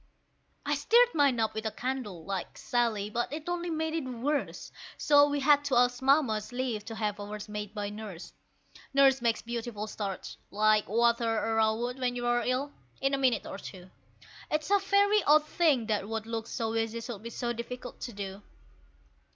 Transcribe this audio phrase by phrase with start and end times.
[0.65, 4.71] I stirred mine up with a candle, like Sally, but it only made it worse;
[4.97, 8.33] So we had to ask Mamma's leave to have ours made by Nurse.
[8.95, 13.91] Nurse makes beautiful starch like water arrowroot when you're ill in a minute or two.
[14.49, 18.11] It's a very odd thing that what looks so easy should be so difficult to
[18.11, 18.41] do!